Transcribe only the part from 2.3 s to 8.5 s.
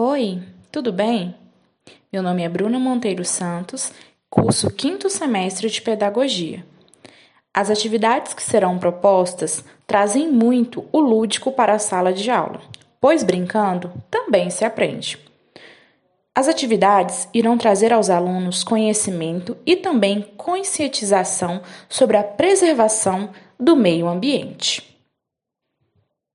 é Bruno Monteiro Santos, curso quinto semestre de Pedagogia. As atividades que